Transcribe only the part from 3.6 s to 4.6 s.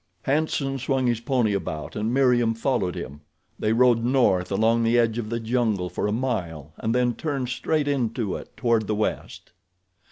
rode north